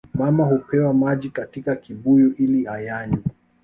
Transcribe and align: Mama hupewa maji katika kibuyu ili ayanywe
Mama 0.13 0.45
hupewa 0.45 0.93
maji 0.93 1.29
katika 1.29 1.75
kibuyu 1.75 2.33
ili 2.33 2.67
ayanywe 2.67 3.23